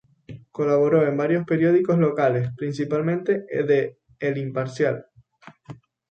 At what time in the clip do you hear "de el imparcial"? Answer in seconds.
3.51-5.05